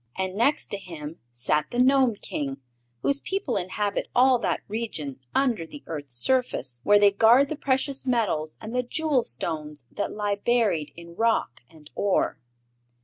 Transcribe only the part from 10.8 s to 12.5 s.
in rock and ore.